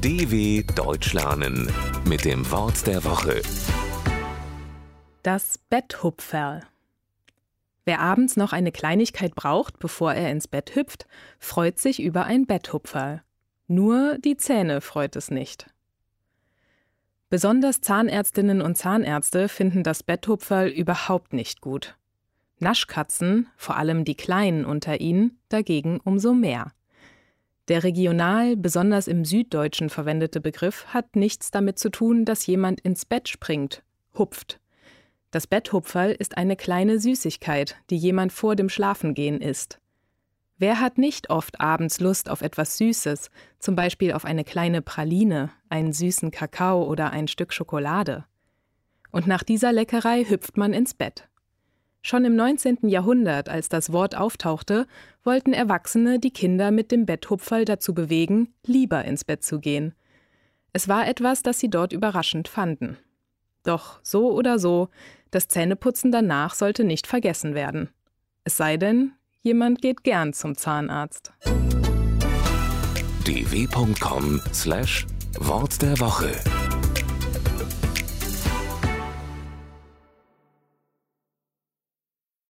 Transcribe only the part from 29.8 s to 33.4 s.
verwendete Begriff hat nichts damit zu tun, dass jemand ins Bett